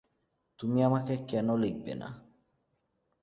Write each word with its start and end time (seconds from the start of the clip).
তুমি 0.59 0.79
আমাকে 0.83 1.13
কেন 1.27 1.47
লিখবে 1.55 1.93
না? 1.95 2.09